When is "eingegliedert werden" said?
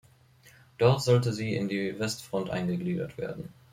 2.49-3.53